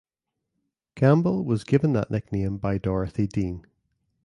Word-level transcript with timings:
Campbell 0.95 1.45
was 1.45 1.63
given 1.63 1.93
that 1.93 2.09
nickname 2.09 2.57
by 2.57 2.79
Dorothy 2.79 3.27
Dean. 3.27 3.67